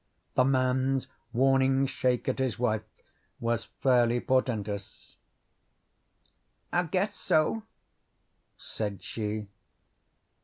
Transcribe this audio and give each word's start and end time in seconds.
The 0.33 0.43
man's 0.43 1.07
warning 1.31 1.85
shake 1.85 2.27
at 2.27 2.39
his 2.39 2.57
wife 2.57 2.81
was 3.39 3.65
fairly 3.65 4.19
portentous. 4.19 5.15
"I 6.73 6.85
guess 6.85 7.13
so," 7.15 7.61
said 8.57 9.03
she. 9.03 9.47